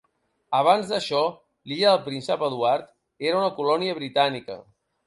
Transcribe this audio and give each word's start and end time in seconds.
Abans 0.59 0.89
d'això, 0.93 1.19
l'Illa 1.73 1.91
del 1.93 2.03
Príncep 2.09 2.47
Eduard 2.51 2.91
era 3.31 3.41
una 3.45 3.57
colònia 3.63 4.01
britànica. 4.03 4.61